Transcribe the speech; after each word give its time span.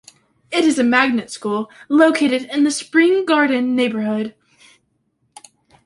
It 0.51 0.65
is 0.65 0.79
a 0.79 0.83
magnet 0.83 1.29
school, 1.29 1.69
located 1.87 2.49
in 2.51 2.63
the 2.63 2.71
Spring 2.71 3.23
Garden 3.23 3.75
neighborhood. 3.75 4.33